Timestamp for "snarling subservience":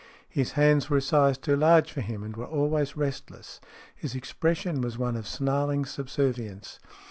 5.27-6.79